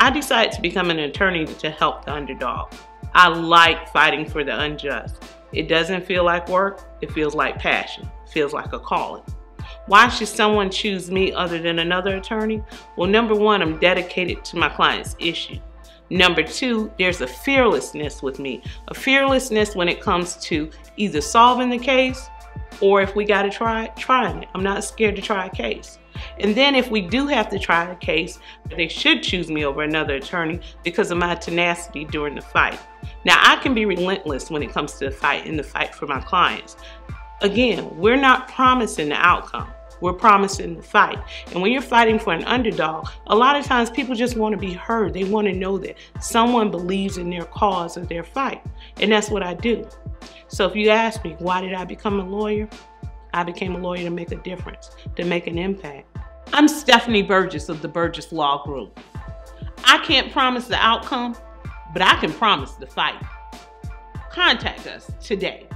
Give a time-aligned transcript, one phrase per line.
[0.00, 2.72] I decided to become an attorney to help the underdog.
[3.14, 5.24] I like fighting for the unjust.
[5.52, 9.24] It doesn't feel like work, it feels like passion, it feels like a calling.
[9.86, 12.62] Why should someone choose me other than another attorney?
[12.96, 15.58] Well, number one, I'm dedicated to my client's issue.
[16.10, 21.70] Number two, there's a fearlessness with me, a fearlessness when it comes to either solving
[21.70, 22.28] the case
[22.80, 24.48] or if we got to try trying it.
[24.54, 25.98] I'm not scared to try a case.
[26.38, 28.38] And then if we do have to try a case,
[28.76, 32.78] they should choose me over another attorney because of my tenacity during the fight.
[33.24, 36.06] Now, I can be relentless when it comes to the fight and the fight for
[36.06, 36.76] my clients.
[37.40, 39.70] Again, we're not promising the outcome.
[40.00, 41.18] We're promising the fight.
[41.52, 44.58] And when you're fighting for an underdog, a lot of times people just want to
[44.58, 45.14] be heard.
[45.14, 48.62] They want to know that someone believes in their cause or their fight.
[49.00, 49.88] And that's what I do.
[50.48, 52.68] So if you ask me, why did I become a lawyer?
[53.34, 56.16] I became a lawyer to make a difference, to make an impact.
[56.52, 58.98] I'm Stephanie Burgess of the Burgess Law Group.
[59.84, 61.36] I can't promise the outcome,
[61.92, 63.20] but I can promise the fight.
[64.30, 65.68] Contact us today